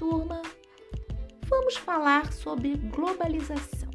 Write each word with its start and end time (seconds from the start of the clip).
turma, 0.00 0.40
vamos 1.42 1.76
falar 1.76 2.32
sobre 2.32 2.74
globalização. 2.74 3.90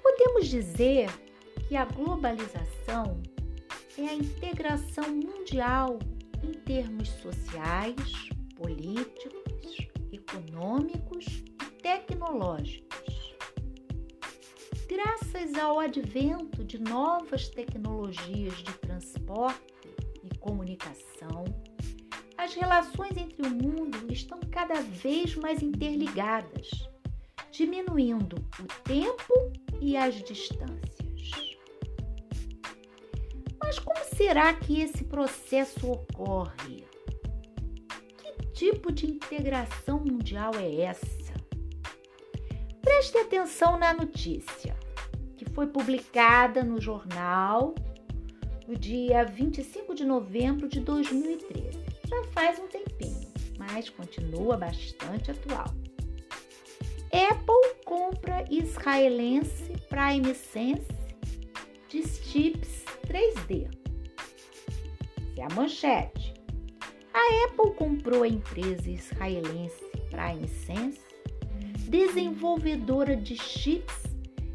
Podemos 0.00 0.46
dizer 0.46 1.10
que 1.66 1.74
a 1.74 1.84
globalização 1.86 3.20
é 3.98 4.02
a 4.02 4.14
integração 4.14 5.08
mundial 5.08 5.98
em 6.40 6.52
termos 6.52 7.08
sociais, 7.08 8.30
políticos, 8.54 9.88
econômicos 10.12 11.26
e 11.60 11.82
tecnológicos. 11.82 13.34
Graças 14.88 15.52
ao 15.58 15.80
advento 15.80 16.62
de 16.62 16.78
novas 16.78 17.48
tecnologias 17.48 18.54
de 18.58 18.72
transporte 18.78 19.90
e 20.22 20.38
comunicação, 20.38 21.15
as 22.46 22.54
relações 22.54 23.16
entre 23.16 23.44
o 23.44 23.50
mundo 23.50 24.06
estão 24.08 24.38
cada 24.52 24.80
vez 24.80 25.34
mais 25.34 25.64
interligadas, 25.64 26.70
diminuindo 27.50 28.36
o 28.60 28.66
tempo 28.84 29.34
e 29.80 29.96
as 29.96 30.14
distâncias. 30.14 31.56
Mas 33.60 33.80
como 33.80 33.98
será 34.14 34.54
que 34.54 34.80
esse 34.80 35.02
processo 35.02 35.90
ocorre? 35.90 36.84
Que 38.16 38.46
tipo 38.52 38.92
de 38.92 39.06
integração 39.06 39.98
mundial 39.98 40.52
é 40.54 40.82
essa? 40.82 41.34
Preste 42.80 43.18
atenção 43.18 43.76
na 43.76 43.92
notícia, 43.92 44.76
que 45.36 45.44
foi 45.46 45.66
publicada 45.66 46.62
no 46.62 46.80
jornal 46.80 47.74
no 48.68 48.76
dia 48.76 49.24
25 49.24 49.96
de 49.96 50.04
novembro 50.04 50.68
de 50.68 50.78
2013 50.78 51.85
já 52.08 52.24
faz 52.32 52.58
um 52.58 52.66
tempinho, 52.68 53.28
mas 53.58 53.88
continua 53.88 54.56
bastante 54.56 55.30
atual. 55.30 55.74
Apple 57.12 57.82
compra 57.84 58.44
israelense 58.50 59.72
Prime 59.88 60.34
Sense 60.34 60.86
de 61.88 62.06
chips 62.06 62.84
3D. 63.06 63.68
Essa 65.36 65.40
é 65.40 65.42
a 65.42 65.54
manchete. 65.54 66.34
A 67.12 67.44
Apple 67.44 67.72
comprou 67.74 68.22
a 68.22 68.28
empresa 68.28 68.90
israelense 68.90 69.84
Prime 70.10 70.48
Sense, 70.48 71.00
desenvolvedora 71.88 73.16
de 73.16 73.36
chips 73.36 74.02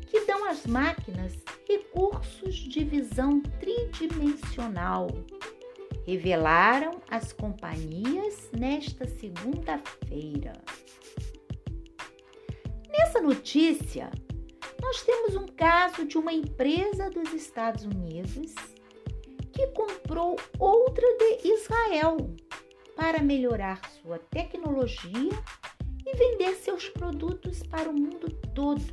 que 0.08 0.26
dão 0.26 0.50
às 0.50 0.66
máquinas 0.66 1.34
recursos 1.68 2.56
de 2.56 2.84
visão 2.84 3.42
tridimensional 3.60 5.08
revelaram 6.06 7.02
as 7.10 7.32
companhias 7.32 8.50
nesta 8.58 9.08
segunda-feira. 9.08 10.54
Nessa 12.90 13.22
notícia, 13.22 14.10
nós 14.82 15.02
temos 15.04 15.36
um 15.36 15.46
caso 15.46 16.06
de 16.06 16.18
uma 16.18 16.34
empresa 16.34 17.10
dos 17.10 17.34
Estados 17.34 17.86
Unidos 17.86 18.54
que 19.54 19.68
comprou 19.68 20.38
outra 20.58 21.06
de 21.18 21.48
Israel 21.48 22.18
para 22.96 23.22
melhorar 23.22 23.82
sua 24.02 24.18
tecnologia 24.18 25.32
e 26.06 26.16
vender 26.16 26.56
seus 26.56 26.90
produtos 26.90 27.64
para 27.64 27.90
o 27.90 27.94
mundo 27.94 28.30
todo. 28.54 28.84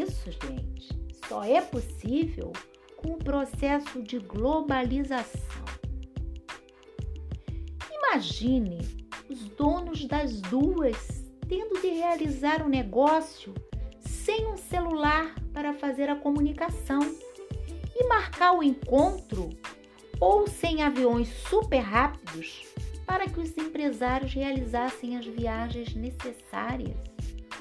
Isso, 0.00 0.30
gente, 0.32 0.88
só 1.28 1.44
é 1.44 1.60
possível 1.60 2.52
com 3.02 3.14
o 3.14 3.18
processo 3.18 4.00
de 4.00 4.18
globalização. 4.18 5.64
Imagine 7.90 8.78
os 9.28 9.48
donos 9.50 10.04
das 10.04 10.40
duas 10.40 11.24
tendo 11.48 11.80
de 11.80 11.88
realizar 11.88 12.62
o 12.62 12.66
um 12.66 12.68
negócio 12.68 13.52
sem 14.00 14.46
um 14.46 14.56
celular 14.56 15.34
para 15.52 15.74
fazer 15.74 16.08
a 16.08 16.16
comunicação 16.16 17.00
e 17.94 18.06
marcar 18.06 18.52
o 18.52 18.62
encontro 18.62 19.50
ou 20.20 20.46
sem 20.46 20.82
aviões 20.82 21.28
super 21.48 21.80
rápidos 21.80 22.64
para 23.04 23.28
que 23.28 23.40
os 23.40 23.56
empresários 23.56 24.32
realizassem 24.32 25.16
as 25.16 25.26
viagens 25.26 25.94
necessárias 25.94 26.96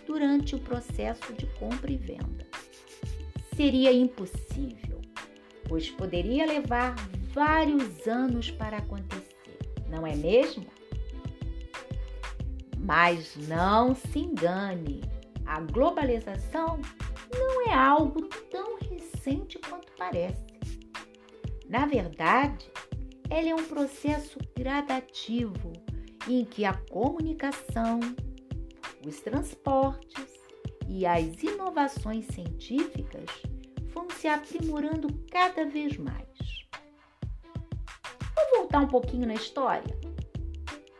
durante 0.05 0.55
o 0.55 0.59
processo 0.59 1.33
de 1.33 1.45
compra 1.57 1.91
e 1.91 1.97
venda. 1.97 2.47
Seria 3.55 3.91
impossível 3.91 4.90
pois 5.71 5.89
poderia 5.89 6.45
levar 6.45 6.93
vários 7.33 8.05
anos 8.05 8.51
para 8.51 8.79
acontecer, 8.79 9.57
não 9.87 10.05
é 10.05 10.13
mesmo? 10.17 10.65
Mas 12.77 13.37
não 13.47 13.95
se 13.95 14.19
engane, 14.19 14.99
a 15.45 15.61
globalização 15.61 16.77
não 17.33 17.69
é 17.69 17.73
algo 17.73 18.27
tão 18.49 18.79
recente 18.79 19.57
quanto 19.59 19.93
parece. 19.97 20.43
Na 21.69 21.85
verdade, 21.85 22.69
ela 23.29 23.47
é 23.47 23.55
um 23.55 23.63
processo 23.63 24.39
gradativo 24.53 25.71
em 26.27 26.43
que 26.43 26.65
a 26.65 26.73
comunicação, 26.73 28.01
os 29.07 29.21
transportes 29.21 30.33
e 30.89 31.05
as 31.05 31.41
inovações 31.41 32.25
científicas 32.25 33.50
se 34.21 34.27
aprimorando 34.27 35.07
cada 35.31 35.65
vez 35.65 35.97
mais. 35.97 36.27
Vou 38.35 38.59
voltar 38.59 38.81
um 38.81 38.87
pouquinho 38.87 39.25
na 39.25 39.33
história. 39.33 39.99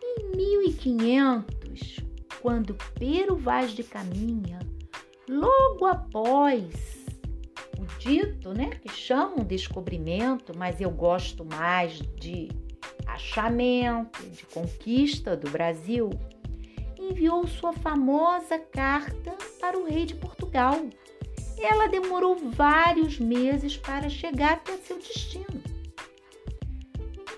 Em 0.01 0.35
1500, 0.35 1.97
quando 2.41 2.75
Pero 2.97 3.35
Vaz 3.35 3.73
de 3.73 3.83
Caminha, 3.83 4.57
logo 5.29 5.85
após 5.85 7.05
o 7.77 7.85
dito, 7.99 8.55
né, 8.55 8.71
que 8.81 8.89
chamam 8.89 9.45
descobrimento, 9.45 10.57
mas 10.57 10.81
eu 10.81 10.89
gosto 10.89 11.45
mais 11.45 11.99
de 12.19 12.49
achamento, 13.05 14.19
de 14.31 14.47
conquista 14.47 15.37
do 15.37 15.47
Brasil, 15.51 16.09
enviou 16.97 17.45
sua 17.45 17.71
famosa 17.71 18.57
carta 18.57 19.37
para 19.59 19.77
o 19.77 19.85
rei 19.85 20.07
de 20.07 20.15
Portugal, 20.15 20.89
ela 21.63 21.88
demorou 21.88 22.35
vários 22.35 23.19
meses 23.19 23.77
para 23.77 24.09
chegar 24.09 24.53
até 24.53 24.75
seu 24.77 24.97
destino. 24.97 25.61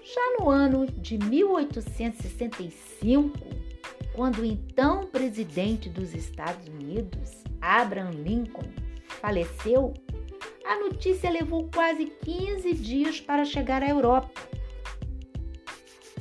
Já 0.03 0.37
no 0.39 0.49
ano 0.49 0.85
de 0.85 1.17
1865, 1.17 3.37
quando 4.13 4.41
o 4.41 4.45
então 4.45 5.07
presidente 5.07 5.89
dos 5.89 6.13
Estados 6.13 6.67
Unidos, 6.67 7.43
Abraham 7.59 8.11
Lincoln, 8.11 8.69
faleceu, 9.07 9.93
a 10.65 10.79
notícia 10.79 11.29
levou 11.29 11.69
quase 11.73 12.05
15 12.05 12.73
dias 12.73 13.19
para 13.19 13.43
chegar 13.43 13.83
à 13.83 13.89
Europa. 13.89 14.41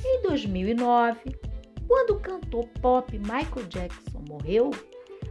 Em 0.05 0.23
2009, 0.23 1.37
quando 1.87 2.15
o 2.15 2.21
cantor 2.21 2.67
pop 2.81 3.17
Michael 3.19 3.67
Jackson 3.69 4.25
morreu, 4.29 4.73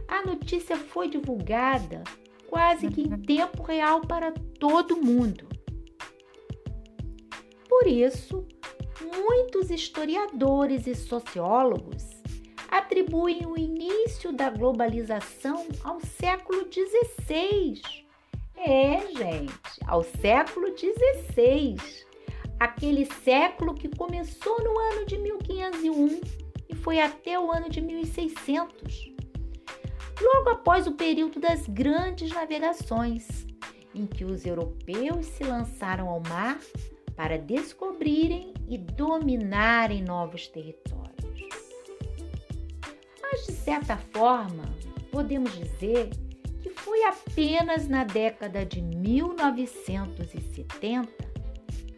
a 0.08 0.24
notícia 0.24 0.76
foi 0.76 1.08
divulgada 1.08 2.02
quase 2.52 2.88
que 2.88 3.00
em 3.00 3.18
tempo 3.22 3.62
real 3.62 4.02
para 4.02 4.30
todo 4.60 5.00
mundo. 5.00 5.48
Por 7.66 7.86
isso, 7.86 8.46
muitos 9.00 9.70
historiadores 9.70 10.86
e 10.86 10.94
sociólogos 10.94 12.04
atribuem 12.68 13.46
o 13.46 13.56
início 13.56 14.34
da 14.34 14.50
globalização 14.50 15.66
ao 15.82 15.98
século 16.02 16.68
XVI. 16.70 17.80
É, 18.54 19.00
gente, 19.16 19.80
ao 19.86 20.02
século 20.02 20.76
XVI. 20.76 21.76
Aquele 22.60 23.06
século 23.06 23.72
que 23.72 23.88
começou 23.88 24.62
no 24.62 24.78
ano 24.78 25.06
de 25.06 25.16
1501 25.16 26.20
e 26.68 26.74
foi 26.74 27.00
até 27.00 27.40
o 27.40 27.50
ano 27.50 27.70
de 27.70 27.80
1600 27.80 29.11
logo 30.22 30.50
após 30.50 30.86
o 30.86 30.92
período 30.92 31.40
das 31.40 31.66
grandes 31.66 32.32
navegações, 32.32 33.44
em 33.94 34.06
que 34.06 34.24
os 34.24 34.46
europeus 34.46 35.26
se 35.26 35.44
lançaram 35.44 36.08
ao 36.08 36.22
mar 36.28 36.58
para 37.14 37.38
descobrirem 37.38 38.54
e 38.68 38.76
dominarem 38.78 40.02
novos 40.02 40.48
territórios. 40.48 41.12
Mas, 43.20 43.44
de 43.46 43.52
certa 43.52 43.96
forma, 43.96 44.64
podemos 45.10 45.52
dizer 45.52 46.08
que 46.62 46.70
foi 46.70 47.04
apenas 47.04 47.86
na 47.88 48.04
década 48.04 48.64
de 48.64 48.80
1970 48.80 51.32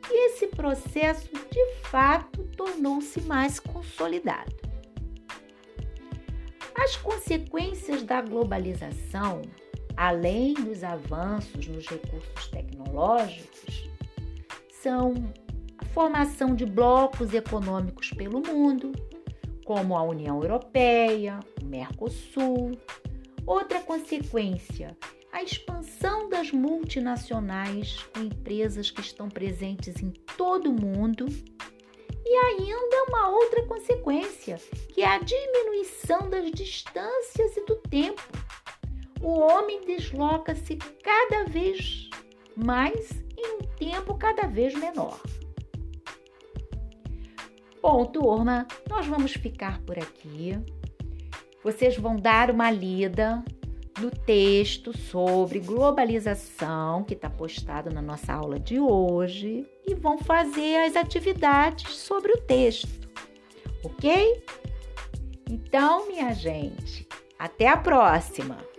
que 0.07 0.13
esse 0.13 0.49
processo 0.49 1.31
de 1.51 1.75
fato 1.91 2.45
tornou-se 2.57 3.21
mais 3.23 3.59
consolidado. 3.61 4.64
As 6.77 6.97
consequências 6.97 8.03
da 8.03 8.21
globalização, 8.21 9.43
além 9.97 10.55
dos 10.55 10.83
avanços 10.83 11.67
nos 11.69 11.87
recursos 11.87 12.47
tecnológicos, 12.49 13.89
são 14.83 15.15
a 15.79 15.85
formação 15.87 16.55
de 16.55 16.67
blocos 16.67 17.33
econômicos 17.33 18.11
pelo 18.11 18.41
mundo, 18.41 18.93
como 19.65 19.97
a 19.97 20.03
União 20.03 20.43
Europeia, 20.43 21.41
o 21.63 21.65
Mercosul. 21.65 22.73
Outra 23.47 23.81
consequência, 23.81 24.97
a 25.33 25.43
expansão 25.43 26.29
das 26.29 26.53
multinacionais 26.53 27.99
com 28.15 28.21
empresas 28.21 28.91
que 28.91 29.01
estão 29.01 29.29
presentes 29.29 30.03
em 30.03 30.11
todo 30.37 30.71
o 30.71 30.73
mundo. 30.73 31.27
E 32.25 32.37
ainda 32.37 33.05
uma 33.09 33.29
outra 33.31 33.67
consequência, 33.67 34.57
que 34.89 35.03
é 35.03 35.07
a 35.07 35.19
diminuição 35.19 36.31
das 36.31 36.51
distâncias 36.51 37.57
e 37.57 37.65
do 37.67 37.77
tempo. 37.77 38.23
O 39.21 39.39
homem 39.41 39.81
desloca-se 39.83 40.77
cada 41.03 41.45
vez 41.45 42.09
mais 42.57 43.11
em 43.37 43.57
um 43.57 43.59
tempo 43.77 44.17
cada 44.17 44.47
vez 44.47 44.75
menor. 44.75 45.21
Bom, 47.83 48.05
turma, 48.07 48.67
nós 48.89 49.07
vamos 49.07 49.35
ficar 49.35 49.81
por 49.83 49.99
aqui. 49.99 50.59
Vocês 51.63 51.97
vão 51.97 52.17
dar 52.17 52.51
uma 52.51 52.71
lida 52.71 53.45
no 54.01 54.11
texto 54.11 54.97
sobre 54.97 55.61
globalização 55.61 57.05
que 57.05 57.15
está 57.15 57.31
postado 57.31 57.91
na 57.91 58.03
nossa 58.03 58.33
aula 58.33 58.59
de 58.59 58.79
hoje 58.81 59.67
e 59.87 59.95
vão 59.95 60.19
fazer 60.19 60.85
as 60.85 60.97
atividades 60.97 61.95
sobre 61.95 62.33
o 62.33 62.39
texto, 62.39 63.09
ok? 63.83 64.43
Então, 65.49 66.09
minha 66.09 66.33
gente, 66.35 67.07
até 67.39 67.69
a 67.69 67.77
próxima! 67.77 68.74